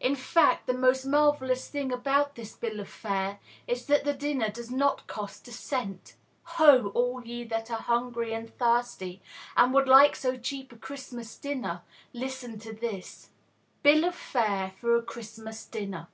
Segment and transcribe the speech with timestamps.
[0.00, 4.48] In fact, the most marvellous thing about this bill of fare is that the dinner
[4.48, 6.14] does not cost a cent.
[6.44, 6.92] Ho!
[6.94, 9.20] all ye that are hungry and thirsty,
[9.54, 11.82] and would like so cheap a Christmas dinner,
[12.14, 13.32] listen to this
[13.82, 16.08] BILL OF FARE FOR A CHRISTMAS DINNER.